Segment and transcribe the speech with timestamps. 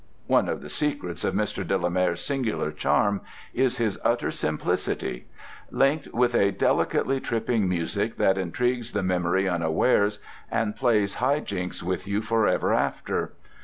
[0.25, 1.63] One of the secrets of Mr.
[1.67, 3.21] de la Mare's singular charm
[3.53, 5.27] is his utter simplicity,
[5.69, 10.17] linked with a delicately tripping music that intrigues the memory unawares
[10.49, 13.33] and plays high jinks with you forever after.